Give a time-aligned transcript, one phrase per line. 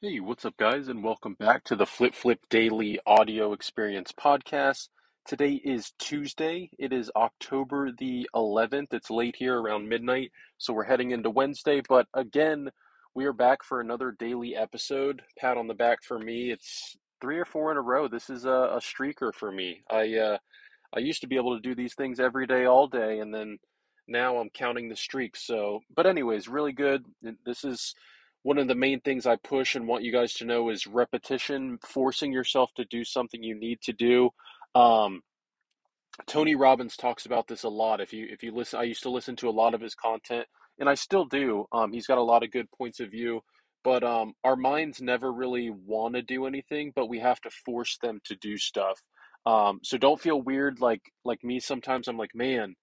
[0.00, 4.90] Hey, what's up, guys, and welcome back to the Flip Flip Daily Audio Experience Podcast.
[5.26, 6.70] Today is Tuesday.
[6.78, 8.94] It is October the 11th.
[8.94, 11.82] It's late here around midnight, so we're heading into Wednesday.
[11.88, 12.68] But again,
[13.16, 15.22] we are back for another daily episode.
[15.36, 16.52] Pat on the back for me.
[16.52, 18.06] It's three or four in a row.
[18.06, 19.82] This is a, a streaker for me.
[19.90, 20.38] I uh,
[20.94, 23.58] I used to be able to do these things every day, all day, and then
[24.06, 25.44] now I'm counting the streaks.
[25.44, 27.04] So, but anyways, really good.
[27.44, 27.96] This is
[28.48, 31.78] one of the main things I push and want you guys to know is repetition,
[31.86, 34.30] forcing yourself to do something you need to do.
[34.74, 35.20] Um,
[36.26, 38.00] Tony Robbins talks about this a lot.
[38.00, 40.46] If you if you listen, I used to listen to a lot of his content,
[40.78, 41.66] and I still do.
[41.72, 43.42] Um, he's got a lot of good points of view,
[43.84, 47.98] but um, our minds never really want to do anything, but we have to force
[48.00, 48.98] them to do stuff.
[49.44, 51.60] Um, so don't feel weird like like me.
[51.60, 52.76] Sometimes I'm like, man,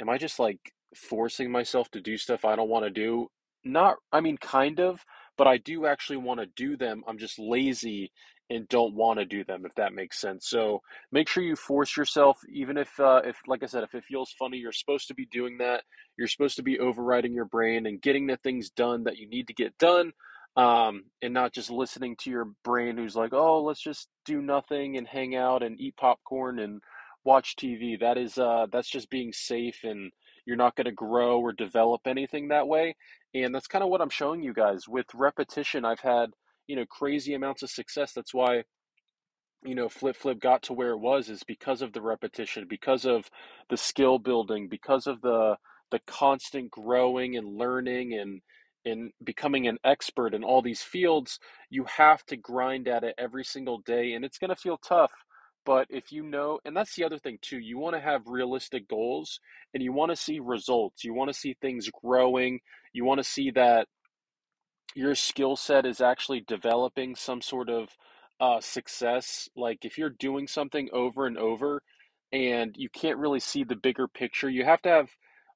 [0.00, 0.60] am I just like
[0.96, 3.28] forcing myself to do stuff I don't want to do?
[3.64, 5.04] Not, I mean, kind of,
[5.36, 7.02] but I do actually want to do them.
[7.06, 8.10] I'm just lazy
[8.48, 10.48] and don't want to do them, if that makes sense.
[10.48, 10.80] So
[11.12, 14.34] make sure you force yourself, even if, uh, if like I said, if it feels
[14.38, 15.84] funny, you're supposed to be doing that.
[16.18, 19.46] You're supposed to be overriding your brain and getting the things done that you need
[19.48, 20.12] to get done.
[20.56, 24.96] Um, and not just listening to your brain who's like, oh, let's just do nothing
[24.96, 26.82] and hang out and eat popcorn and
[27.24, 28.00] watch TV.
[28.00, 30.10] That is, uh, that's just being safe and
[30.50, 32.96] you're not going to grow or develop anything that way.
[33.36, 34.88] And that's kind of what I'm showing you guys.
[34.88, 36.30] With repetition, I've had,
[36.66, 38.14] you know, crazy amounts of success.
[38.14, 38.64] That's why,
[39.64, 43.06] you know, Flip Flip got to where it was is because of the repetition, because
[43.06, 43.30] of
[43.70, 45.56] the skill building, because of the
[45.92, 48.40] the constant growing and learning and
[48.86, 51.38] and becoming an expert in all these fields,
[51.70, 55.12] you have to grind at it every single day and it's going to feel tough.
[55.66, 58.88] But if you know, and that's the other thing too, you want to have realistic
[58.88, 59.40] goals
[59.74, 61.04] and you want to see results.
[61.04, 62.60] You want to see things growing
[62.92, 63.86] you want to see that
[64.94, 67.88] your skill set is actually developing some sort of
[68.40, 69.48] uh, success.
[69.56, 71.82] Like if you're doing something over and over
[72.32, 75.10] and you can't really see the bigger picture, you have to have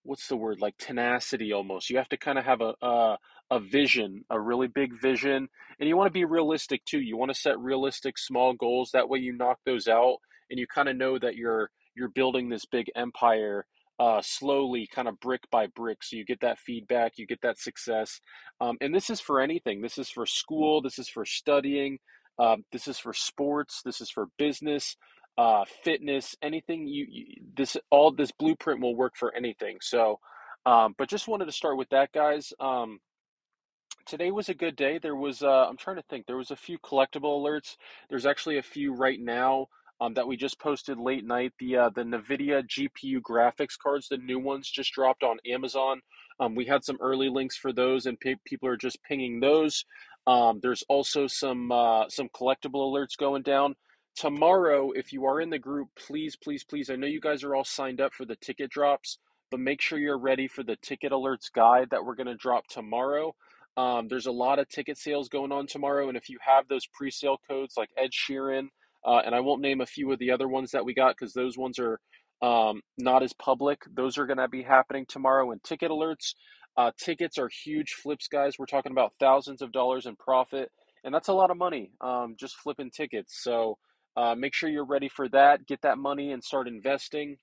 [0.05, 1.91] what's the word like tenacity almost.
[1.91, 3.19] You have to kind of have a, a
[3.51, 5.49] a vision, a really big vision,
[5.79, 7.01] and you want to be realistic too.
[7.01, 8.91] You want to set realistic small goals.
[8.93, 10.17] That way, you knock those out,
[10.51, 13.67] and you kind of know that you're you're building this big empire
[13.99, 15.99] uh, slowly, kind of brick by brick.
[16.03, 18.21] So you get that feedback, you get that success.
[18.61, 19.83] Um, and this is for anything.
[19.83, 21.99] This is for school, this is for studying,
[22.39, 24.97] um, this is for sports, this is for business,
[25.37, 26.87] uh, fitness, anything.
[26.87, 27.25] You, you,
[27.57, 29.79] this all this blueprint will work for anything.
[29.81, 30.21] So,
[30.67, 32.53] um, but just wanted to start with that, guys.
[32.61, 33.01] Um,
[34.07, 34.99] today was a good day.
[34.99, 37.77] There was, uh, I'm trying to think, there was a few collectible alerts.
[38.09, 39.69] There's actually a few right now
[40.01, 41.53] um, that we just posted late night.
[41.59, 46.01] The uh, the NVIDIA GPU graphics cards, the new ones, just dropped on Amazon.
[46.41, 49.85] Um, we had some early links for those, and pe- people are just pinging those.
[50.27, 53.77] Um, there's also some uh, some collectible alerts going down
[54.17, 54.91] tomorrow.
[54.93, 56.91] If you are in the group, please, please, please.
[56.91, 59.19] I know you guys are all signed up for the ticket drops,
[59.51, 62.67] but make sure you're ready for the ticket alerts guide that we're going to drop
[62.69, 63.35] tomorrow.
[63.77, 66.87] Um, there's a lot of ticket sales going on tomorrow, and if you have those
[66.87, 68.69] pre-sale codes like Ed Sheeran
[69.05, 71.35] uh, and I won't name a few of the other ones that we got because
[71.35, 72.01] those ones are
[72.43, 73.83] um, not as public.
[73.95, 76.35] Those are going to be happening tomorrow in ticket alerts.
[76.77, 78.59] Uh, tickets are huge flips, guys.
[78.59, 80.71] We're talking about thousands of dollars in profit,
[81.05, 83.43] and that's a lot of money um, just flipping tickets.
[83.43, 83.79] So
[84.17, 85.67] uh, make sure you're ready for that.
[85.67, 87.37] Get that money and start investing.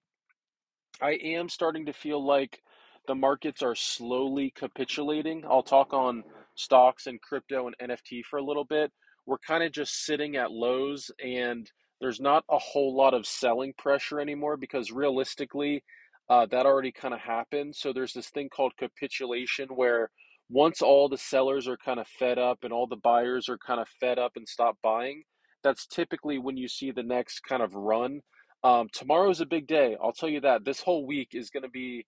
[1.02, 2.62] I am starting to feel like
[3.08, 5.44] the markets are slowly capitulating.
[5.50, 6.24] I'll talk on
[6.56, 8.92] stocks and crypto and NFT for a little bit
[9.26, 11.70] we're kind of just sitting at lows and
[12.00, 15.84] there's not a whole lot of selling pressure anymore because realistically,
[16.30, 17.76] uh, that already kind of happened.
[17.76, 20.10] So there's this thing called capitulation where
[20.50, 23.80] once all the sellers are kind of fed up and all the buyers are kind
[23.80, 25.24] of fed up and stop buying,
[25.64, 28.22] that's typically when you see the next kind of run.
[28.64, 29.98] Um, tomorrow's a big day.
[30.02, 30.66] I'll tell you that.
[30.66, 32.06] This whole week is going to be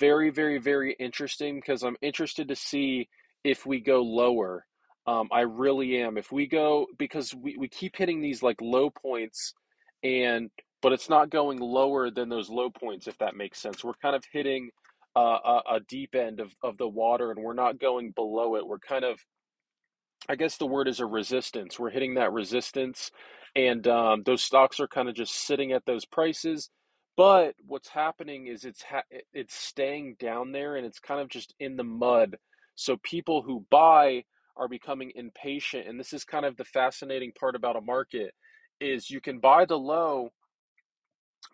[0.00, 3.08] very, very, very interesting because I'm interested to see
[3.44, 4.64] if we go lower
[5.06, 6.16] um, I really am.
[6.16, 9.54] If we go because we, we keep hitting these like low points
[10.02, 10.50] and
[10.80, 13.84] but it's not going lower than those low points, if that makes sense.
[13.84, 14.70] We're kind of hitting
[15.16, 18.66] uh, a, a deep end of, of the water and we're not going below it.
[18.66, 19.20] We're kind of
[20.28, 21.78] I guess the word is a resistance.
[21.78, 23.10] We're hitting that resistance,
[23.56, 26.70] and um, those stocks are kind of just sitting at those prices.
[27.16, 31.54] But what's happening is it's ha- it's staying down there, and it's kind of just
[31.60, 32.36] in the mud.
[32.76, 34.24] So people who buy
[34.56, 38.34] are becoming impatient, and this is kind of the fascinating part about a market
[38.80, 40.30] is you can buy the low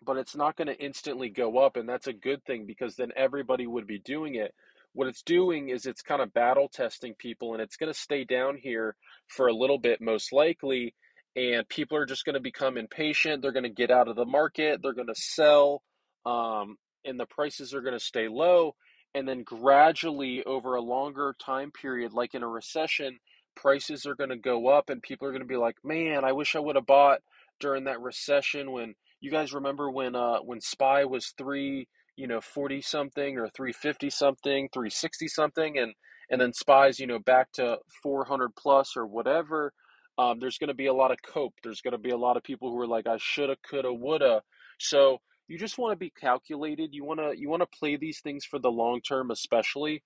[0.03, 3.11] but it's not going to instantly go up and that's a good thing because then
[3.17, 4.53] everybody would be doing it
[4.93, 8.23] what it's doing is it's kind of battle testing people and it's going to stay
[8.23, 8.95] down here
[9.27, 10.93] for a little bit most likely
[11.35, 14.25] and people are just going to become impatient they're going to get out of the
[14.25, 15.81] market they're going to sell
[16.25, 16.75] um,
[17.05, 18.75] and the prices are going to stay low
[19.15, 23.17] and then gradually over a longer time period like in a recession
[23.55, 26.31] prices are going to go up and people are going to be like man i
[26.31, 27.19] wish i would have bought
[27.59, 31.87] during that recession when you guys remember when uh when SPY was three,
[32.19, 35.93] you know, forty something or three fifty something, three sixty something, and
[36.29, 39.73] and then SPY's you know, back to four hundred plus or whatever.
[40.17, 41.53] Um, there's going to be a lot of cope.
[41.63, 44.41] There's going to be a lot of people who are like, I shoulda, coulda, woulda.
[44.77, 46.89] So you just want to be calculated.
[46.93, 50.03] You want to you want to play these things for the long term, especially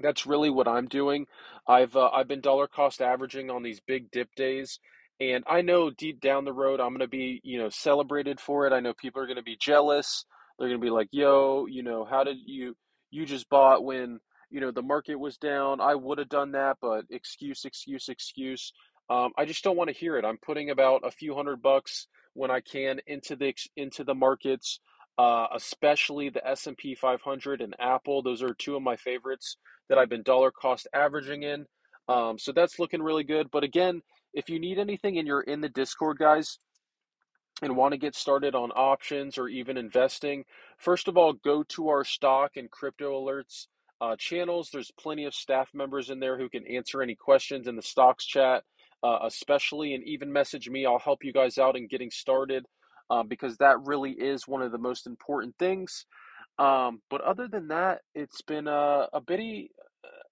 [0.00, 1.26] that's really what I'm doing.
[1.66, 4.80] I've uh, I've been dollar cost averaging on these big dip days,
[5.20, 8.66] and I know deep down the road I'm going to be you know celebrated for
[8.66, 8.72] it.
[8.72, 10.24] I know people are going to be jealous.
[10.58, 12.76] They're going to be like, "Yo, you know, how did you
[13.10, 14.20] you just bought when
[14.50, 15.80] you know the market was down?
[15.80, 18.72] I would have done that, but excuse, excuse, excuse."
[19.10, 20.24] Um, I just don't want to hear it.
[20.24, 24.80] I'm putting about a few hundred bucks when I can into the into the markets,
[25.16, 28.22] uh, especially the S and P 500 and Apple.
[28.22, 29.56] Those are two of my favorites
[29.88, 31.66] that I've been dollar cost averaging in.
[32.08, 33.50] Um, so that's looking really good.
[33.50, 34.02] But again,
[34.34, 36.58] if you need anything and you're in the Discord, guys,
[37.62, 40.44] and want to get started on options or even investing,
[40.76, 43.66] first of all, go to our stock and crypto alerts
[44.00, 44.70] uh, channels.
[44.72, 48.24] There's plenty of staff members in there who can answer any questions in the stocks
[48.24, 48.64] chat,
[49.02, 50.86] uh, especially, and even message me.
[50.86, 52.66] I'll help you guys out in getting started
[53.10, 56.06] uh, because that really is one of the most important things.
[56.58, 59.70] Um, but other than that, it's been a, a bitty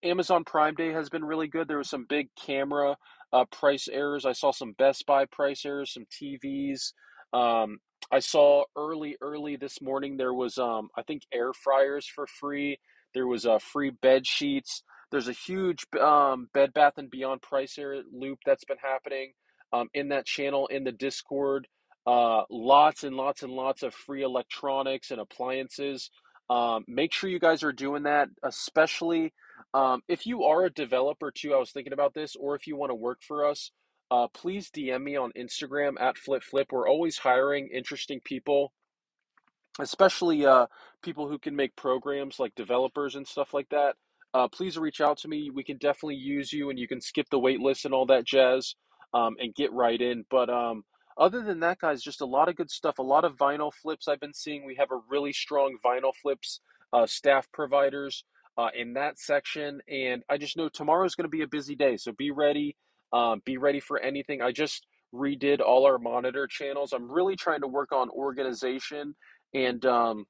[0.03, 1.69] Amazon Prime Day has been really good.
[1.69, 2.97] There was some big camera
[3.33, 4.25] uh, price errors.
[4.25, 6.93] I saw some Best Buy price errors, some TVs.
[7.37, 7.79] Um,
[8.11, 12.79] I saw early, early this morning there was, um, I think, air fryers for free.
[13.15, 14.83] There was uh, free bed sheets.
[15.11, 17.79] There's a huge um, Bed Bath and Beyond price
[18.13, 19.33] loop that's been happening
[19.73, 21.69] um, in that channel in the Discord.
[22.07, 26.11] Uh, lots and lots and lots of free electronics and appliances.
[26.49, 29.33] Um, make sure you guys are doing that, especially
[29.75, 32.77] um, if you are a developer too, I was thinking about this, or if you
[32.77, 33.73] want to work for us,
[34.11, 36.69] uh, please DM me on Instagram at flip flip.
[36.73, 38.73] We're always hiring interesting people
[39.79, 40.67] especially uh,
[41.03, 43.95] people who can make programs like developers and stuff like that,
[44.35, 45.51] uh, please reach out to me.
[45.51, 48.25] We can definitely use you, and you can skip the wait list and all that
[48.25, 48.75] jazz,
[49.15, 50.25] um, and get right in.
[50.31, 50.85] But um,
[51.19, 52.99] other than that, guys, just a lot of good stuff.
[52.99, 54.65] A lot of vinyl flips I've been seeing.
[54.65, 56.61] We have a really strong vinyl flips
[56.93, 58.25] uh, staff providers
[58.59, 61.97] uh, in that section, and I just know tomorrow's going to be a busy day,
[61.97, 62.77] so be ready.
[63.13, 64.43] Um, be ready for anything.
[64.43, 66.93] I just redid all our monitor channels.
[66.93, 69.15] I'm really trying to work on organization
[69.55, 70.27] and um,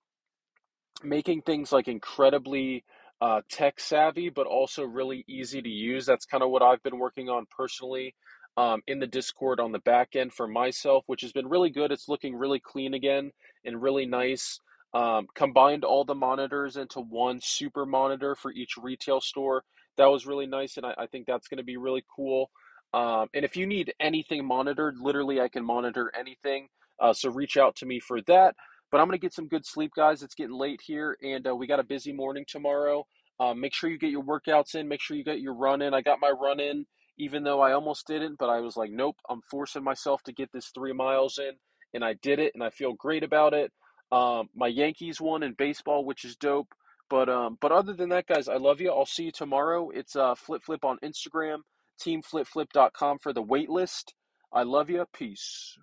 [1.03, 2.85] making things like incredibly
[3.21, 6.07] uh, tech savvy, but also really easy to use.
[6.07, 8.15] That's kind of what I've been working on personally
[8.57, 11.93] um, in the Discord on the back end for myself, which has been really good.
[11.93, 13.31] It's looking really clean again
[13.65, 14.61] and really nice.
[14.95, 19.65] Um, combined all the monitors into one super monitor for each retail store.
[19.99, 22.51] That was really nice, and I, I think that's going to be really cool.
[22.95, 26.69] Um, and if you need anything monitored, literally, I can monitor anything.
[27.01, 28.55] Uh, so reach out to me for that.
[28.91, 30.23] But I'm going to get some good sleep, guys.
[30.23, 33.07] It's getting late here, and uh, we got a busy morning tomorrow.
[33.39, 34.89] Um, make sure you get your workouts in.
[34.89, 35.93] Make sure you get your run in.
[35.93, 36.87] I got my run in,
[37.19, 40.51] even though I almost didn't, but I was like, nope, I'm forcing myself to get
[40.53, 41.53] this three miles in,
[41.93, 43.73] and I did it, and I feel great about it.
[44.13, 46.69] Um, my Yankees won in baseball, which is dope.
[47.09, 48.91] But um, but other than that, guys, I love you.
[48.91, 49.91] I'll see you tomorrow.
[49.91, 51.59] It's uh, Flip Flip on Instagram,
[52.01, 54.15] teamflipflip.com for the wait list.
[54.53, 55.05] I love you.
[55.13, 55.77] Peace.